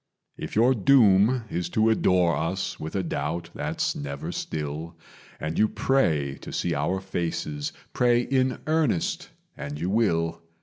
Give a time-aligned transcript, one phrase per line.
[0.35, 4.97] "If your doom is to adore us with a doubt that's never still,
[5.39, 10.41] And you pray to see our faces pray in earnest, and you will.